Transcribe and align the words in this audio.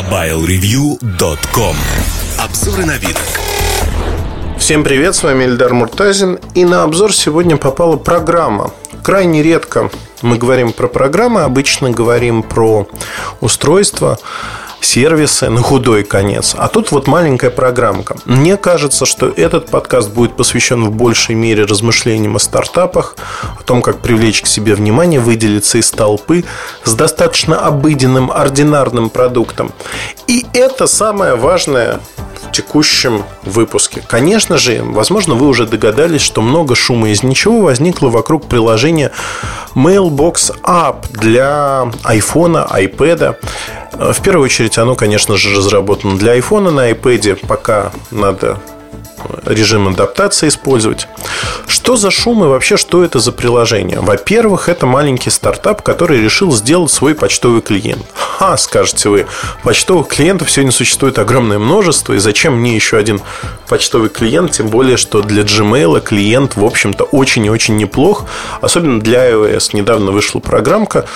MobileReview.com 0.00 1.76
Обзоры 2.38 2.86
на 2.86 2.96
вид. 2.96 3.18
Всем 4.58 4.82
привет, 4.82 5.14
с 5.14 5.22
вами 5.22 5.44
Эльдар 5.44 5.74
Муртазин. 5.74 6.38
И 6.54 6.64
на 6.64 6.84
обзор 6.84 7.12
сегодня 7.12 7.58
попала 7.58 7.96
программа. 7.96 8.70
Крайне 9.02 9.42
редко 9.42 9.90
мы 10.22 10.38
говорим 10.38 10.72
про 10.72 10.88
программы, 10.88 11.42
обычно 11.42 11.90
говорим 11.90 12.42
про 12.42 12.88
устройства, 13.42 14.18
сервисы 14.80 15.48
на 15.48 15.62
худой 15.62 16.04
конец. 16.04 16.54
А 16.56 16.68
тут 16.68 16.90
вот 16.90 17.06
маленькая 17.06 17.50
программка. 17.50 18.16
Мне 18.24 18.56
кажется, 18.56 19.06
что 19.06 19.28
этот 19.28 19.68
подкаст 19.68 20.10
будет 20.10 20.36
посвящен 20.36 20.84
в 20.84 20.92
большей 20.92 21.34
мере 21.34 21.64
размышлениям 21.64 22.36
о 22.36 22.38
стартапах, 22.38 23.16
о 23.58 23.62
том, 23.62 23.82
как 23.82 24.00
привлечь 24.00 24.42
к 24.42 24.46
себе 24.46 24.74
внимание, 24.74 25.20
выделиться 25.20 25.78
из 25.78 25.90
толпы 25.90 26.44
с 26.84 26.94
достаточно 26.94 27.58
обыденным, 27.58 28.30
ординарным 28.30 29.10
продуктом. 29.10 29.72
И 30.26 30.46
это 30.52 30.86
самое 30.86 31.34
важное 31.36 32.00
текущем 32.52 33.24
выпуске. 33.42 34.02
Конечно 34.06 34.58
же, 34.58 34.82
возможно, 34.82 35.34
вы 35.34 35.46
уже 35.46 35.66
догадались, 35.66 36.22
что 36.22 36.42
много 36.42 36.74
шума 36.74 37.10
из 37.10 37.22
ничего 37.22 37.60
возникло 37.60 38.08
вокруг 38.08 38.46
приложения 38.46 39.12
Mailbox 39.74 40.52
App 40.62 41.10
для 41.12 41.90
iPhone, 42.04 42.68
iPad. 42.70 43.36
В 43.92 44.22
первую 44.22 44.44
очередь, 44.44 44.78
оно, 44.78 44.94
конечно 44.94 45.36
же, 45.36 45.56
разработано 45.56 46.16
для 46.16 46.38
iPhone 46.38 46.70
на 46.70 46.90
iPad. 46.90 47.46
Пока 47.46 47.92
надо 48.10 48.58
режим 49.44 49.88
адаптации 49.88 50.48
использовать. 50.48 51.06
Что 51.82 51.96
за 51.96 52.10
шум 52.10 52.44
и 52.44 52.46
вообще 52.46 52.76
что 52.76 53.02
это 53.02 53.20
за 53.20 53.32
приложение? 53.32 54.00
Во-первых, 54.00 54.68
это 54.68 54.84
маленький 54.84 55.30
стартап, 55.30 55.80
который 55.80 56.22
решил 56.22 56.52
сделать 56.52 56.92
свой 56.92 57.14
почтовый 57.14 57.62
клиент. 57.62 58.04
Ха, 58.12 58.58
скажете 58.58 59.08
вы, 59.08 59.26
почтовых 59.64 60.08
клиентов 60.08 60.50
сегодня 60.50 60.72
существует 60.72 61.18
огромное 61.18 61.58
множество, 61.58 62.12
и 62.12 62.18
зачем 62.18 62.58
мне 62.60 62.74
еще 62.74 62.98
один 62.98 63.22
почтовый 63.66 64.10
клиент, 64.10 64.52
тем 64.52 64.68
более, 64.68 64.98
что 64.98 65.22
для 65.22 65.42
Gmail 65.42 66.02
клиент, 66.02 66.54
в 66.54 66.64
общем-то, 66.64 67.04
очень 67.04 67.46
и 67.46 67.50
очень 67.50 67.76
неплох, 67.76 68.26
особенно 68.60 69.00
для 69.00 69.30
iOS. 69.30 69.70
Недавно 69.72 70.10
вышла 70.10 70.38
программка, 70.40 71.06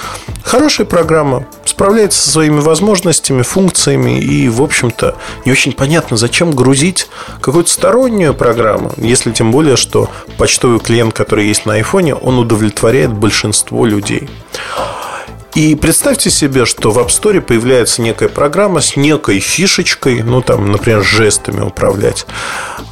хорошая 0.44 0.86
программа, 0.86 1.46
справляется 1.66 2.22
со 2.22 2.30
своими 2.30 2.60
возможностями, 2.60 3.42
функциями, 3.42 4.18
и, 4.18 4.48
в 4.48 4.62
общем-то, 4.62 5.16
не 5.44 5.52
очень 5.52 5.72
понятно, 5.72 6.16
зачем 6.16 6.52
грузить 6.52 7.08
какую-то 7.42 7.70
стороннюю 7.70 8.32
программу, 8.32 8.92
если 8.96 9.30
тем 9.30 9.52
более, 9.52 9.76
что 9.76 10.08
почтовый 10.38 10.53
клиент, 10.80 11.12
который 11.12 11.46
есть 11.46 11.66
на 11.66 11.74
айфоне, 11.74 12.14
он 12.14 12.38
удовлетворяет 12.38 13.12
большинство 13.12 13.86
людей. 13.86 14.28
И 15.54 15.76
представьте 15.76 16.30
себе, 16.30 16.64
что 16.64 16.90
в 16.90 16.98
App 16.98 17.08
Store 17.08 17.40
появляется 17.40 18.02
некая 18.02 18.28
программа 18.28 18.80
с 18.80 18.96
некой 18.96 19.38
фишечкой, 19.38 20.24
ну 20.24 20.42
там, 20.42 20.72
например, 20.72 21.04
жестами 21.04 21.60
управлять 21.60 22.26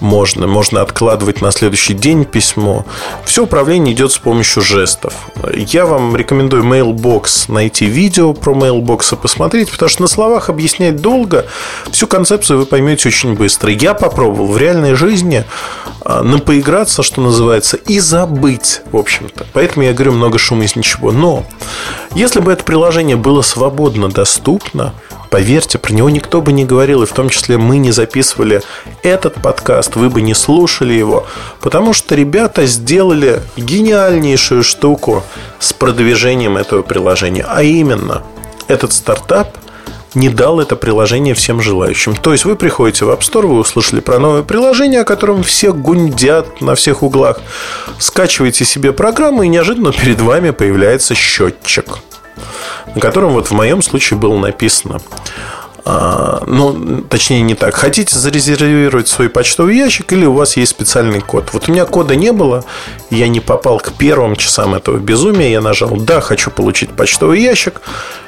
можно. 0.03 0.47
Можно 0.47 0.83
откладывать 0.83 1.41
на 1.41 1.51
следующий 1.51 1.95
день 1.95 2.25
письмо. 2.25 2.85
Все 3.25 3.45
управление 3.45 3.95
идет 3.95 4.13
с 4.13 4.19
помощью 4.19 4.63
жестов. 4.63 5.15
Я 5.55 5.87
вам 5.87 6.15
рекомендую 6.17 6.65
Mailbox 6.65 7.51
найти 7.51 7.87
видео 7.87 8.35
про 8.35 8.53
Mailbox 8.53 9.15
и 9.15 9.17
посмотреть, 9.17 9.71
потому 9.71 9.89
что 9.89 10.03
на 10.03 10.09
словах 10.09 10.51
объяснять 10.51 10.97
долго. 10.97 11.47
Всю 11.91 12.07
концепцию 12.07 12.59
вы 12.59 12.67
поймете 12.67 13.09
очень 13.09 13.35
быстро. 13.35 13.71
Я 13.71 13.95
попробовал 13.95 14.49
в 14.49 14.59
реальной 14.59 14.95
жизни 14.95 15.45
а, 16.05 16.23
на 16.23 16.39
поиграться, 16.39 17.03
что 17.03 17.21
называется, 17.21 17.77
и 17.77 18.01
забыть, 18.01 18.83
в 18.91 18.97
общем-то. 18.97 19.47
Поэтому 19.53 19.85
я 19.85 19.93
говорю 19.93 20.13
много 20.13 20.39
шума 20.39 20.65
из 20.65 20.77
ничего. 20.77 21.13
Но 21.13 21.45
если 22.15 22.41
бы 22.41 22.53
это 22.53 22.65
приложение 22.65 23.17
было 23.17 23.43
свободно 23.43 24.09
доступно, 24.09 24.95
поверьте, 25.31 25.79
про 25.79 25.93
него 25.95 26.11
никто 26.11 26.43
бы 26.43 26.53
не 26.53 26.67
говорил, 26.67 27.03
и 27.03 27.07
в 27.07 27.13
том 27.13 27.31
числе 27.31 27.57
мы 27.57 27.79
не 27.79 27.91
записывали 27.91 28.63
этот 29.03 29.35
подкаст, 29.41 29.97
вы 29.97 30.11
бы 30.11 30.21
не 30.21 30.35
слушали 30.35 30.93
его, 30.93 31.27
потому 31.61 31.95
что 31.95 32.15
ребята 32.15 32.67
сделали 32.67 33.41
гениальнейшую 33.57 34.63
штуку 34.63 35.25
с 35.59 35.73
продвижением 35.73 36.59
этого 36.59 36.83
приложения, 36.83 37.47
а 37.49 37.63
именно 37.63 38.23
этот 38.69 38.93
стартап 38.93 39.57
не 40.15 40.29
дал 40.29 40.61
это 40.61 40.77
приложение 40.77 41.35
всем 41.35 41.63
желающим. 41.63 42.15
То 42.15 42.33
есть 42.33 42.45
вы 42.45 42.55
приходите 42.55 43.07
в 43.07 43.11
App 43.11 43.21
Store, 43.21 43.47
вы 43.47 43.59
услышали 43.59 44.01
про 44.01 44.19
новое 44.19 44.43
приложение, 44.43 45.01
о 45.01 45.05
котором 45.05 45.43
все 45.43 45.73
гундят 45.73 46.61
на 46.61 46.75
всех 46.75 47.03
углах, 47.03 47.41
скачиваете 47.99 48.67
себе 48.67 48.93
программу, 48.93 49.43
и 49.43 49.49
неожиданно 49.49 49.93
перед 49.93 50.21
вами 50.21 50.51
появляется 50.51 51.15
счетчик– 51.15 51.99
на 52.95 53.01
котором 53.01 53.33
вот 53.33 53.49
в 53.49 53.53
моем 53.53 53.83
случае 53.83 54.19
было 54.19 54.39
написано 54.39 55.01
а, 55.85 56.45
ну, 56.47 57.03
точнее 57.03 57.43
не 57.43 57.55
так. 57.55 57.75
Хотите 57.75 58.17
зарезервировать 58.17 59.09
свой 59.09 59.29
почтовый 59.29 59.77
ящик 59.77 60.13
или 60.13 60.25
у 60.25 60.33
вас 60.33 60.57
есть 60.57 60.71
специальный 60.71 61.21
код? 61.21 61.51
Вот 61.53 61.69
у 61.69 61.73
меня 61.73 61.87
кода 61.87 62.15
не 62.15 62.33
было, 62.33 62.65
я 63.11 63.27
не 63.27 63.41
попал 63.41 63.79
к 63.79 63.93
первым 63.93 64.37
часам 64.37 64.75
этого 64.75 64.99
безумия. 64.99 65.51
Я 65.51 65.61
нажал 65.61 65.97
«Да, 65.97 66.21
хочу 66.21 66.51
получить 66.51 66.91
почтовый 66.91 67.41
ящик» 67.41 67.81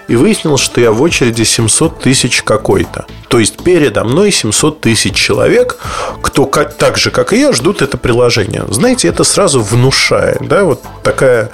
и 0.09 0.17
выяснилось, 0.17 0.61
что 0.61 0.81
я 0.81 0.93
в 0.93 1.01
очереди 1.03 1.43
700 1.43 2.01
тысяч 2.01 2.43
какой-то. 2.43 3.07
То 3.29 3.39
есть 3.39 3.63
передо 3.65 4.05
мной 4.05 4.31
700 4.31 4.81
тысяч 4.81 5.15
человек, 5.15 5.79
кто 6.23 6.45
так 6.45 6.99
же, 6.99 7.11
как 7.11 7.33
и 7.33 7.41
я, 7.41 7.53
ждут 7.53 7.83
это 7.83 7.97
приложение. 7.97 8.65
Знаете, 8.69 9.09
это 9.09 9.25
сразу 9.25 9.61
внушает. 9.61 10.39
Да? 10.43 10.65
Вот 10.65 10.83
такая 11.03 11.51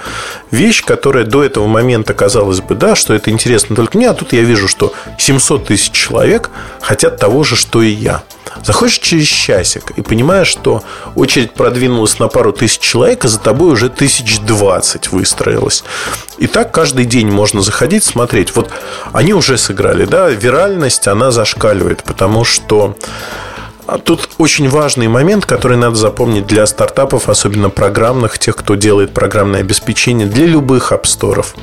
вещь, 0.51 0.83
которая 0.83 1.25
до 1.25 1.43
этого 1.43 1.67
момента 1.67 2.13
казалось 2.13 2.61
бы, 2.61 2.75
да, 2.75 2.95
что 2.95 3.13
это 3.13 3.31
интересно 3.31 3.75
только 3.75 3.97
мне, 3.97 4.09
а 4.09 4.13
тут 4.13 4.33
я 4.33 4.41
вижу, 4.41 4.67
что 4.67 4.93
700 5.17 5.67
тысяч 5.67 5.91
человек 5.91 6.49
хотят 6.81 7.17
того 7.17 7.43
же, 7.43 7.55
что 7.55 7.81
и 7.81 7.89
я. 7.89 8.23
Заходишь 8.63 8.99
через 8.99 9.27
часик 9.27 9.91
и 9.91 10.01
понимаешь, 10.01 10.47
что 10.47 10.83
очередь 11.15 11.53
продвинулась 11.53 12.19
на 12.19 12.27
пару 12.27 12.53
тысяч 12.53 12.79
человек, 12.79 13.25
а 13.25 13.27
за 13.27 13.39
тобой 13.39 13.73
уже 13.73 13.89
тысяч 13.89 14.39
двадцать 14.39 15.11
выстроилось. 15.11 15.83
И 16.37 16.47
так 16.47 16.71
каждый 16.71 17.05
день 17.05 17.29
можно 17.29 17.61
заходить, 17.61 18.03
смотреть. 18.03 18.55
Вот 18.55 18.71
они 19.13 19.33
уже 19.33 19.57
сыграли, 19.57 20.05
да, 20.05 20.29
виральность, 20.29 21.07
она 21.07 21.31
зашкаливает, 21.31 22.03
потому 22.03 22.43
что 22.43 22.95
тут 23.97 24.29
очень 24.37 24.69
важный 24.69 25.07
момент, 25.07 25.45
который 25.45 25.75
надо 25.75 25.95
запомнить 25.95 26.47
для 26.47 26.65
стартапов, 26.65 27.27
особенно 27.27 27.69
программных, 27.69 28.39
тех, 28.39 28.55
кто 28.55 28.75
делает 28.75 29.13
программное 29.13 29.59
обеспечение, 29.59 30.27
для 30.27 30.45
любых 30.45 30.91
апсторов. 30.91 31.55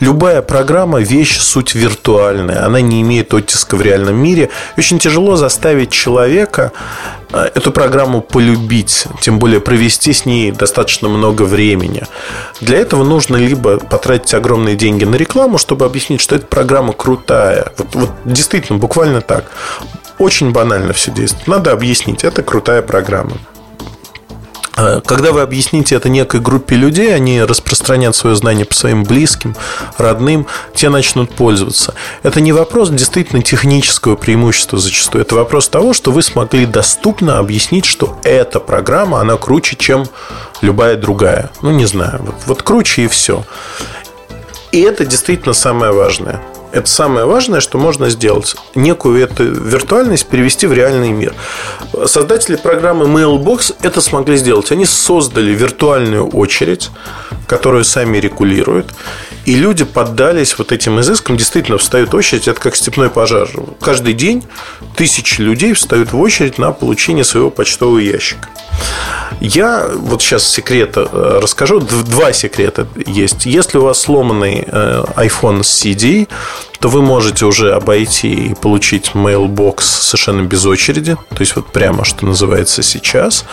Любая 0.00 0.42
программа– 0.42 1.00
вещь, 1.00 1.38
суть 1.38 1.74
виртуальная. 1.74 2.66
Она 2.66 2.80
не 2.80 3.00
имеет 3.00 3.32
оттиска 3.32 3.76
в 3.76 3.82
реальном 3.82 4.16
мире. 4.16 4.50
очень 4.76 4.98
тяжело 4.98 5.36
заставить 5.36 5.90
человека 5.90 6.72
э, 7.32 7.50
эту 7.54 7.72
программу 7.72 8.20
полюбить, 8.20 9.06
тем 9.20 9.38
более 9.38 9.60
провести 9.60 10.12
с 10.12 10.26
ней 10.26 10.50
достаточно 10.50 11.08
много 11.08 11.44
времени. 11.44 12.02
Для 12.60 12.78
этого 12.78 13.04
нужно 13.04 13.36
либо 13.36 13.78
потратить 13.78 14.34
огромные 14.34 14.76
деньги 14.76 15.04
на 15.04 15.16
рекламу, 15.16 15.58
чтобы 15.58 15.86
объяснить, 15.86 16.20
что 16.20 16.36
эта 16.36 16.46
программа 16.46 16.92
крутая. 16.92 17.72
Вот, 17.78 17.94
вот 17.94 18.10
действительно, 18.24 18.78
буквально 18.78 19.20
так. 19.20 19.50
Очень 20.18 20.52
банально 20.52 20.92
все 20.92 21.10
действует. 21.10 21.46
Надо 21.46 21.72
объяснить. 21.72 22.24
Это 22.24 22.42
крутая 22.42 22.82
программа. 22.82 23.36
А, 24.76 25.00
когда 25.00 25.32
вы 25.32 25.40
объясните 25.42 25.94
это 25.94 26.08
некой 26.08 26.40
группе 26.40 26.76
людей, 26.76 27.14
они 27.14 27.42
распространят 27.42 28.16
свое 28.16 28.34
знание 28.34 28.64
по 28.64 28.74
своим 28.74 29.04
близким, 29.04 29.54
родным, 29.98 30.46
те 30.74 30.88
начнут 30.88 31.32
пользоваться. 31.32 31.94
Это 32.22 32.40
не 32.40 32.52
вопрос 32.52 32.90
действительно 32.90 33.42
технического 33.42 34.16
преимущества 34.16 34.78
зачастую. 34.78 35.22
Это 35.22 35.36
вопрос 35.36 35.68
того, 35.68 35.92
что 35.92 36.10
вы 36.10 36.22
смогли 36.22 36.66
доступно 36.66 37.38
объяснить, 37.38 37.84
что 37.84 38.18
эта 38.24 38.58
программа, 38.58 39.20
она 39.20 39.36
круче, 39.36 39.76
чем 39.76 40.06
любая 40.60 40.96
другая. 40.96 41.50
Ну, 41.62 41.70
не 41.70 41.86
знаю. 41.86 42.20
Вот, 42.24 42.34
вот 42.46 42.62
круче 42.62 43.02
и 43.04 43.08
все. 43.08 43.44
И 44.72 44.80
это 44.80 45.06
действительно 45.06 45.54
самое 45.54 45.92
важное. 45.92 46.42
Это 46.74 46.90
самое 46.90 47.24
важное, 47.24 47.60
что 47.60 47.78
можно 47.78 48.10
сделать. 48.10 48.56
Некую 48.74 49.22
эту 49.22 49.44
виртуальность 49.44 50.26
перевести 50.26 50.66
в 50.66 50.72
реальный 50.72 51.12
мир. 51.12 51.32
Создатели 52.06 52.56
программы 52.56 53.04
Mailbox 53.04 53.76
это 53.82 54.00
смогли 54.00 54.36
сделать. 54.36 54.72
Они 54.72 54.84
создали 54.84 55.52
виртуальную 55.52 56.28
очередь, 56.28 56.90
которую 57.46 57.84
сами 57.84 58.18
регулируют. 58.18 58.92
И 59.44 59.54
люди 59.54 59.84
поддались 59.84 60.58
вот 60.58 60.72
этим 60.72 60.98
изыскам. 60.98 61.36
Действительно, 61.36 61.78
встают 61.78 62.12
очередь. 62.12 62.48
Это 62.48 62.60
как 62.60 62.74
степной 62.74 63.08
пожар. 63.08 63.48
Каждый 63.80 64.14
день 64.14 64.42
тысячи 64.96 65.40
людей 65.42 65.74
встают 65.74 66.12
в 66.12 66.18
очередь 66.18 66.58
на 66.58 66.72
получение 66.72 67.22
своего 67.22 67.50
почтового 67.50 67.98
ящика. 67.98 68.48
Я 69.40 69.88
вот 69.94 70.22
сейчас 70.22 70.48
секрет 70.48 70.96
э, 70.96 71.38
расскажу. 71.42 71.80
Два 71.80 72.32
секрета 72.32 72.86
есть. 73.06 73.46
Если 73.46 73.78
у 73.78 73.82
вас 73.82 74.00
сломанный 74.00 74.64
э, 74.66 75.04
iPhone 75.16 75.62
с 75.62 75.84
CD, 75.84 76.28
то 76.84 76.90
вы 76.90 77.00
можете 77.00 77.46
уже 77.46 77.72
обойти 77.72 78.48
и 78.48 78.54
получить 78.54 79.12
mailbox 79.14 79.84
совершенно 79.84 80.42
без 80.42 80.66
очереди. 80.66 81.16
То 81.30 81.40
есть 81.40 81.56
вот 81.56 81.72
прямо, 81.72 82.04
что 82.04 82.26
называется 82.26 82.82
сейчас. 82.82 83.46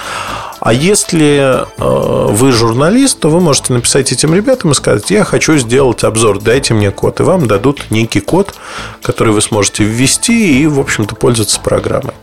А 0.62 0.74
если 0.74 1.66
э, 1.66 2.28
вы 2.30 2.52
журналист, 2.52 3.20
то 3.20 3.30
вы 3.30 3.40
можете 3.40 3.74
написать 3.74 4.12
этим 4.12 4.36
ребятам 4.36 4.72
и 4.72 4.76
сказать, 4.76 5.10
я 5.10 5.24
хочу 5.24 5.58
сделать 5.58 6.04
обзор, 6.04 6.40
дайте 6.40 6.76
мне 6.76 6.92
код. 6.92 7.20
И 7.20 7.24
вам 7.24 7.48
дадут 7.48 7.90
некий 7.90 8.20
код, 8.20 8.54
который 9.02 9.34
вы 9.34 9.42
сможете 9.42 9.84
ввести 9.84 10.62
и, 10.62 10.68
в 10.68 10.80
общем-то, 10.80 11.16
пользоваться 11.16 11.60
программой. 11.60 12.14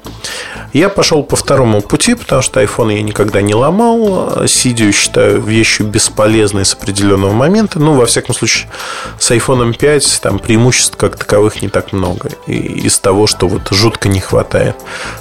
Я 0.72 0.90
пошел 0.90 1.22
по 1.22 1.34
второму 1.34 1.80
пути, 1.80 2.14
потому 2.14 2.42
что 2.42 2.62
iPhone 2.62 2.94
я 2.94 3.02
никогда 3.02 3.40
не 3.40 3.54
ломал. 3.54 4.46
Сидию 4.46 4.92
считаю 4.92 5.40
вещью 5.40 5.86
бесполезной 5.86 6.64
с 6.64 6.74
определенного 6.74 7.32
момента. 7.32 7.78
Ну, 7.78 7.94
во 7.94 8.04
всяком 8.06 8.34
случае, 8.34 8.68
с 9.18 9.30
iPhone 9.30 9.74
5 9.74 10.20
там 10.22 10.38
преимуществ 10.38 10.96
как 10.96 11.16
таковых 11.16 11.62
не 11.62 11.68
так 11.68 11.92
много. 11.92 12.30
И 12.46 12.52
из 12.52 12.98
того, 12.98 13.26
что 13.26 13.48
вот 13.48 13.68
жутко 13.70 14.08
не 14.08 14.20
хватает. 14.20 14.76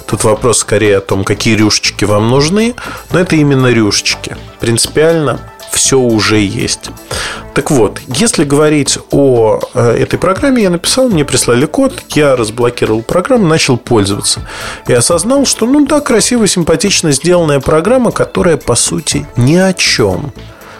Тут 0.06 0.22
вопрос 0.24 0.58
скорее 0.58 0.98
о 0.98 1.00
том, 1.00 1.24
какие 1.24 1.56
рюшечки 1.56 2.04
вам 2.04 2.28
нужны. 2.28 2.74
Но 3.12 3.20
это 3.20 3.36
именно 3.36 3.68
рюшечки. 3.68 4.36
Принципиально 4.60 5.40
все 5.72 5.98
уже 5.98 6.38
есть. 6.38 6.90
Так 7.54 7.70
вот, 7.70 8.00
если 8.06 8.44
говорить 8.44 8.98
о 9.10 9.60
э, 9.74 9.96
этой 9.98 10.18
программе, 10.18 10.62
я 10.62 10.70
написал, 10.70 11.08
мне 11.08 11.24
прислали 11.24 11.66
код, 11.66 12.02
я 12.10 12.36
разблокировал 12.36 13.02
программу, 13.02 13.46
начал 13.46 13.76
пользоваться. 13.76 14.42
И 14.86 14.92
осознал, 14.92 15.44
что, 15.44 15.66
ну 15.66 15.84
да, 15.86 16.00
красиво, 16.00 16.46
симпатично 16.46 17.10
сделанная 17.10 17.60
программа, 17.60 18.12
которая, 18.12 18.56
по 18.56 18.74
сути, 18.76 19.26
ни 19.36 19.56
о 19.56 19.72
чем. 19.72 20.32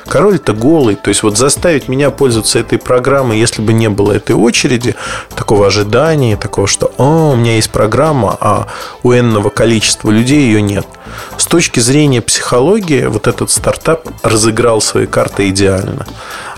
Король-то 0.09 0.53
голый. 0.55 0.95
То 0.97 1.09
есть, 1.09 1.23
вот 1.23 1.37
заставить 1.37 1.89
меня 1.89 2.11
пользоваться 2.11 2.59
этой 2.59 2.79
программой, 2.79 3.39
если 3.39 3.63
бы 3.63 3.73
не 3.73 3.89
было 3.89 4.13
этой 4.13 4.35
очереди, 4.35 4.95
такого 5.35 5.67
ожидания, 5.67 6.37
такого, 6.37 6.67
что 6.67 6.93
«О, 6.97 7.33
у 7.33 7.37
меня 7.37 7.57
есть 7.57 7.71
программа, 7.71 8.37
а 8.41 8.69
у 9.03 9.13
энного 9.13 9.51
количества 9.51 10.11
людей 10.11 10.41
ее 10.41 10.63
нет». 10.63 10.87
С 11.37 11.47
точки 11.47 11.81
зрения 11.81 12.21
психологии, 12.21 13.07
вот 13.07 13.27
этот 13.27 13.51
стартап 13.51 14.09
разыграл 14.23 14.81
свои 14.81 15.07
карты 15.07 15.49
идеально. 15.49 16.07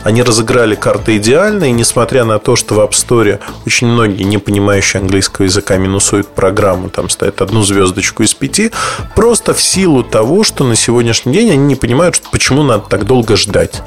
Они 0.03 0.23
разыграли 0.23 0.75
карты 0.75 1.19
идеально, 1.19 1.65
и 1.65 1.73
несмотря 1.73 2.25
на 2.25 2.39
то, 2.39 2.57
что 2.57 2.75
в 2.75 2.81
App 2.81 2.93
Store 2.93 3.39
очень 3.67 3.87
многие, 3.87 4.23
не 4.23 4.39
понимающие 4.39 5.01
английского 5.01 5.45
языка, 5.45 5.77
минусуют 5.77 6.29
программу, 6.29 6.89
там 6.89 7.11
ставят 7.11 7.43
одну 7.43 7.63
звездочку 7.63 8.23
из 8.23 8.33
пяти, 8.33 8.71
просто 9.15 9.53
в 9.53 9.61
силу 9.61 10.03
того, 10.03 10.43
что 10.43 10.65
на 10.65 10.75
сегодняшний 10.75 11.35
день 11.35 11.51
они 11.51 11.65
не 11.65 11.77
понимают, 11.77 12.21
почему 12.33 12.63
надо 12.63 12.85
так 12.89 13.05
долго 13.05 13.37
ждать. 13.37 13.83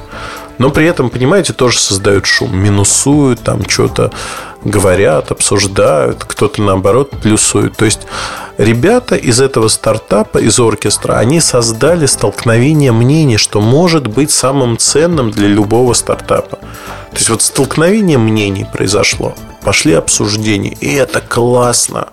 Но 0.58 0.70
при 0.70 0.86
этом, 0.86 1.10
понимаете, 1.10 1.52
тоже 1.52 1.80
создают 1.80 2.26
шум, 2.26 2.56
минусуют, 2.56 3.40
там 3.40 3.68
что-то 3.68 4.12
говорят, 4.62 5.30
обсуждают, 5.32 6.24
кто-то 6.24 6.62
наоборот 6.62 7.10
плюсует. 7.10 7.76
То 7.76 7.84
есть 7.84 8.02
ребята 8.58 9.16
из 9.16 9.40
этого 9.40 9.68
стартапа, 9.68 10.38
из 10.38 10.58
оркестра, 10.58 11.14
они 11.14 11.40
создали 11.40 12.06
столкновение 12.06 12.92
мнений, 12.92 13.36
что 13.36 13.60
может 13.60 14.06
быть 14.06 14.30
самым 14.30 14.78
ценным 14.78 15.30
для 15.30 15.48
любого 15.48 15.92
стартапа. 15.94 16.56
То 16.56 17.16
есть 17.16 17.28
вот 17.28 17.42
столкновение 17.42 18.18
мнений 18.18 18.66
произошло, 18.70 19.34
пошли 19.62 19.94
обсуждения, 19.94 20.76
и 20.80 20.92
это 20.94 21.20
классно. 21.20 22.08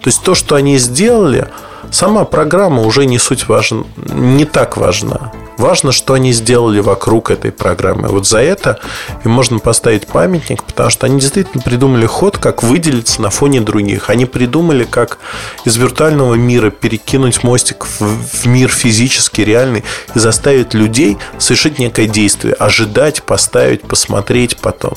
То 0.00 0.08
есть 0.08 0.22
то, 0.22 0.34
что 0.34 0.56
они 0.56 0.78
сделали, 0.78 1.48
сама 1.90 2.24
программа 2.24 2.82
уже 2.82 3.06
не 3.06 3.18
суть 3.18 3.48
важна, 3.48 3.84
не 3.96 4.44
так 4.44 4.76
важна. 4.76 5.32
Важно, 5.56 5.92
что 5.92 6.14
они 6.14 6.32
сделали 6.32 6.80
вокруг 6.80 7.30
этой 7.30 7.52
программы. 7.52 8.08
Вот 8.08 8.26
за 8.26 8.38
это 8.38 8.80
им 9.24 9.30
можно 9.30 9.58
поставить 9.58 10.06
памятник, 10.06 10.64
потому 10.64 10.90
что 10.90 11.06
они 11.06 11.20
действительно 11.20 11.62
придумали 11.62 12.06
ход, 12.06 12.38
как 12.38 12.62
выделиться 12.62 13.22
на 13.22 13.30
фоне 13.30 13.60
других. 13.60 14.10
Они 14.10 14.26
придумали, 14.26 14.84
как 14.84 15.18
из 15.64 15.76
виртуального 15.76 16.34
мира 16.34 16.70
перекинуть 16.70 17.44
мостик 17.44 17.86
в 17.86 18.46
мир 18.46 18.68
физический, 18.68 19.44
реальный, 19.44 19.84
и 20.14 20.18
заставить 20.18 20.74
людей 20.74 21.18
совершить 21.38 21.78
некое 21.78 22.06
действие, 22.06 22.54
ожидать, 22.54 23.22
поставить, 23.22 23.82
посмотреть 23.82 24.56
потом. 24.56 24.94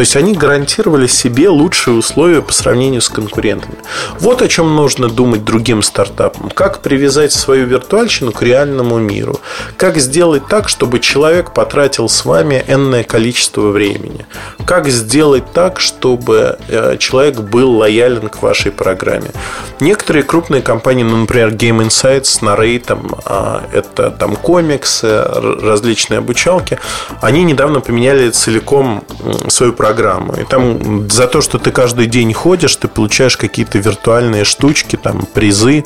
То 0.00 0.02
есть 0.02 0.16
они 0.16 0.32
гарантировали 0.32 1.06
себе 1.06 1.50
лучшие 1.50 1.94
условия 1.94 2.40
по 2.40 2.54
сравнению 2.54 3.02
с 3.02 3.10
конкурентами. 3.10 3.76
Вот 4.18 4.40
о 4.40 4.48
чем 4.48 4.74
нужно 4.74 5.10
думать 5.10 5.44
другим 5.44 5.82
стартапам. 5.82 6.48
Как 6.48 6.80
привязать 6.80 7.32
свою 7.32 7.66
виртуальщину 7.66 8.32
к 8.32 8.40
реальному 8.40 8.98
миру. 8.98 9.40
Как 9.76 9.98
сделать 9.98 10.46
так, 10.48 10.70
чтобы 10.70 11.00
человек 11.00 11.52
потратил 11.52 12.08
с 12.08 12.24
вами 12.24 12.64
энное 12.66 13.04
количество 13.04 13.68
времени. 13.68 14.24
Как 14.64 14.88
сделать 14.88 15.52
так, 15.52 15.80
чтобы 15.80 16.56
э, 16.68 16.96
человек 16.98 17.40
был 17.40 17.76
лоялен 17.76 18.30
к 18.30 18.40
вашей 18.40 18.72
программе. 18.72 19.32
Некоторые 19.80 20.22
крупные 20.22 20.62
компании, 20.62 21.02
ну, 21.02 21.16
например, 21.16 21.50
Game 21.50 21.84
Insights, 21.86 22.40
Narray, 22.42 22.78
там, 22.78 23.10
а, 23.24 23.64
это 23.72 24.10
там 24.10 24.36
комиксы, 24.36 25.22
различные 25.22 26.18
обучалки, 26.18 26.78
они 27.20 27.44
недавно 27.44 27.80
поменяли 27.80 28.30
целиком 28.30 29.04
свою 29.48 29.72
программу. 29.72 30.34
И 30.34 30.44
там 30.44 31.08
за 31.10 31.26
то, 31.26 31.40
что 31.40 31.58
ты 31.58 31.70
каждый 31.70 32.06
день 32.06 32.32
ходишь, 32.34 32.76
ты 32.76 32.88
получаешь 32.88 33.36
какие-то 33.36 33.78
виртуальные 33.78 34.44
штучки, 34.44 34.96
там 34.96 35.26
призы, 35.32 35.84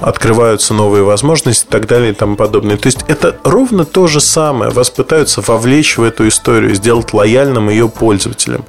открываются 0.00 0.74
новые 0.74 1.02
возможности 1.02 1.64
и 1.64 1.68
так 1.68 1.86
далее 1.86 2.12
и 2.12 2.14
тому 2.14 2.36
подобное. 2.36 2.76
То 2.76 2.86
есть 2.86 3.04
это 3.08 3.36
ровно 3.44 3.84
то 3.84 4.06
же 4.06 4.20
самое. 4.20 4.70
Вас 4.70 4.90
пытаются 4.90 5.40
вовлечь 5.40 5.96
в 5.96 6.02
эту 6.02 6.28
историю, 6.28 6.74
сделать 6.74 7.12
лояльным 7.12 7.70
ее 7.70 7.88
пользователем 7.88 8.64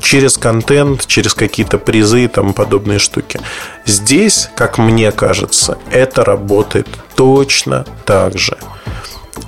через 0.00 0.36
контент, 0.38 1.06
через 1.06 1.34
какие-то 1.34 1.78
призы 1.78 2.24
и 2.24 2.28
тому 2.28 2.52
подобные 2.52 2.98
штуки. 2.98 3.40
Здесь, 3.86 4.50
как 4.56 4.78
мне 4.78 5.12
кажется, 5.12 5.78
это 5.90 6.24
работает 6.24 6.88
точно 7.14 7.86
так 8.04 8.36
же. 8.36 8.58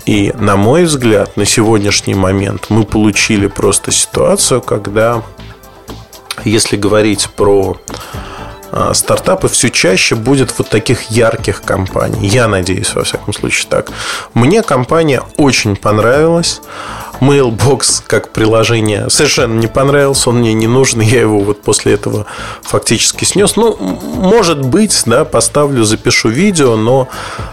И, 0.06 0.32
на 0.38 0.56
мой 0.56 0.84
взгляд, 0.84 1.36
на 1.36 1.44
сегодняшний 1.44 2.14
момент 2.14 2.66
мы 2.70 2.84
получили 2.84 3.46
просто 3.46 3.90
ситуацию, 3.90 4.62
когда, 4.62 5.22
если 6.44 6.76
говорить 6.76 7.28
про 7.36 7.76
а, 8.70 8.94
стартапы 8.94 9.48
все 9.48 9.70
чаще 9.70 10.14
будет 10.14 10.56
вот 10.58 10.68
таких 10.68 11.10
ярких 11.10 11.62
компаний. 11.62 12.28
Я 12.28 12.48
надеюсь, 12.48 12.94
во 12.94 13.04
всяком 13.04 13.32
случае, 13.32 13.66
так. 13.68 13.90
Мне 14.34 14.62
компания 14.62 15.22
очень 15.36 15.76
понравилась. 15.76 16.60
Mailbox 17.20 18.02
как 18.06 18.30
приложение 18.32 19.10
совершенно 19.10 19.58
не 19.58 19.66
понравился, 19.66 20.30
он 20.30 20.38
мне 20.38 20.52
не 20.52 20.66
нужен, 20.66 21.00
я 21.00 21.20
его 21.20 21.40
вот 21.40 21.62
после 21.62 21.94
этого 21.94 22.26
фактически 22.62 23.24
снес. 23.24 23.56
Ну, 23.56 23.76
может 23.76 24.64
быть, 24.64 25.02
да, 25.06 25.24
поставлю, 25.24 25.84
запишу 25.84 26.28
видео, 26.28 26.76
но 26.76 27.08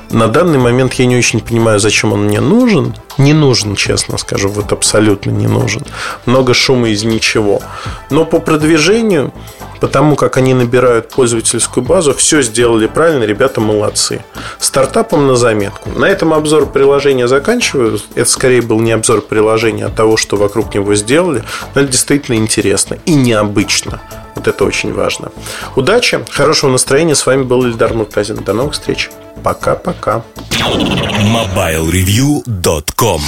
на 0.09 0.27
данный 0.27 0.59
момент 0.59 0.93
я 0.95 1.05
не 1.05 1.17
очень 1.17 1.39
понимаю, 1.39 1.79
зачем 1.79 2.13
он 2.13 2.25
мне 2.25 2.41
нужен. 2.41 2.95
Не 3.17 3.33
нужен, 3.33 3.75
честно 3.75 4.17
скажу, 4.17 4.49
вот 4.49 4.71
абсолютно 4.73 5.31
не 5.31 5.47
нужен. 5.47 5.83
Много 6.25 6.53
шума 6.53 6.89
из 6.89 7.03
ничего. 7.03 7.61
Но 8.09 8.25
по 8.25 8.39
продвижению 8.39 9.31
потому 9.79 10.15
как 10.15 10.37
они 10.37 10.53
набирают 10.53 11.09
пользовательскую 11.09 11.85
базу, 11.85 12.13
все 12.13 12.41
сделали 12.41 12.87
правильно, 12.87 13.23
ребята 13.23 13.61
молодцы. 13.61 14.21
Стартапом 14.59 15.27
на 15.27 15.35
заметку. 15.35 15.89
На 15.89 16.05
этом 16.05 16.33
обзор 16.33 16.67
приложения 16.67 17.27
заканчиваю. 17.27 17.99
Это 18.15 18.29
скорее 18.29 18.61
был 18.61 18.79
не 18.79 18.91
обзор 18.91 19.21
приложения, 19.21 19.85
а 19.85 19.89
того, 19.89 20.17
что 20.17 20.37
вокруг 20.37 20.73
него 20.73 20.95
сделали. 20.95 21.43
Но 21.73 21.81
это 21.81 21.91
действительно 21.91 22.35
интересно 22.35 22.97
и 23.05 23.13
необычно. 23.13 24.01
Вот 24.35 24.47
это 24.47 24.65
очень 24.65 24.93
важно. 24.93 25.31
Удачи, 25.75 26.23
хорошего 26.29 26.71
настроения. 26.71 27.15
С 27.15 27.25
вами 27.25 27.43
был 27.43 27.65
Ильдар 27.65 27.93
Муртазин. 27.93 28.37
До 28.37 28.53
новых 28.53 28.73
встреч. 28.73 29.09
Пока-пока. 29.43 30.23
MobileReview.com 30.59 33.21